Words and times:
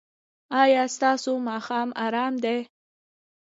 ایا 0.61 0.83
ستاسو 0.95 1.31
ماښام 1.49 1.89
ارام 2.05 2.33
دی؟ 2.43 2.59